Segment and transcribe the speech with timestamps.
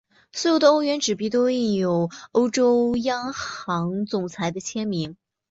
[0.33, 5.15] 所有的欧元纸币都印有欧洲央行总裁的签名。